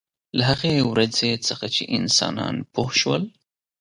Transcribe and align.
له 0.37 0.43
هغې 0.49 0.75
ورځې 0.91 1.31
څخه 1.47 1.65
چې 1.75 1.83
انسانان 1.97 2.55
پوه 2.73 2.91
شول. 2.99 3.23